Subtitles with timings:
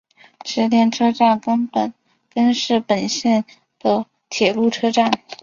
[0.43, 1.39] 池田车站
[2.33, 3.45] 根室本线
[3.77, 5.11] 的铁路车站。